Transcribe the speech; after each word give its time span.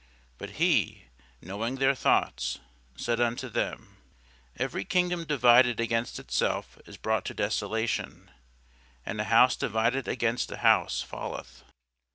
But 0.39 0.53
he, 0.57 1.03
knowing 1.43 1.75
their 1.75 1.93
thoughts, 1.93 2.57
said 2.95 3.21
unto 3.21 3.49
them, 3.49 3.97
Every 4.57 4.83
kingdom 4.83 5.25
divided 5.25 5.79
against 5.79 6.17
itself 6.17 6.79
is 6.87 6.97
brought 6.97 7.23
to 7.25 7.35
desolation; 7.35 8.31
and 9.05 9.21
a 9.21 9.25
house 9.25 9.55
divided 9.55 10.07
against 10.07 10.51
a 10.51 10.57
house 10.57 11.03
falleth. 11.03 11.61